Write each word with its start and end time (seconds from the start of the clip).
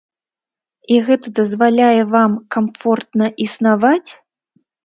І 0.95 0.97
гэта 1.09 1.27
дазваляе 1.41 2.01
вам 2.13 2.31
камфортна 2.57 3.25
існаваць? 3.47 4.09